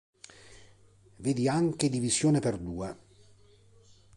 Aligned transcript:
Vedi 1.17 1.47
anche 1.47 1.87
divisione 1.87 2.39
per 2.39 2.57
due. 2.57 2.97